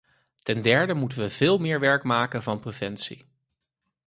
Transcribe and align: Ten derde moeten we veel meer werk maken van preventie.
Ten 0.39 0.61
derde 0.61 0.93
moeten 0.93 1.19
we 1.19 1.29
veel 1.29 1.57
meer 1.57 1.79
werk 1.79 2.03
maken 2.03 2.43
van 2.43 2.59
preventie. 2.59 3.25